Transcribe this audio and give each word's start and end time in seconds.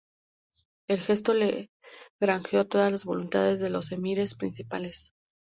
El 0.87 0.99
gesto 0.99 1.35
le 1.35 1.69
granjeó 2.19 2.65
todas 2.65 2.91
las 2.91 3.05
voluntades 3.05 3.59
de 3.59 3.69
los 3.69 3.91
emires 3.91 4.33
principales. 4.33 5.13